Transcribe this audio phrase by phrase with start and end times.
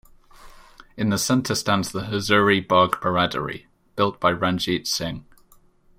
[0.97, 3.65] In the center stands the Hazuri Bagh Baradari,
[3.95, 5.25] built by Ranjit Singh.